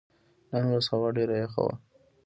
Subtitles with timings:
[0.51, 1.73] نن ورځ هوا ډېره یخه وه.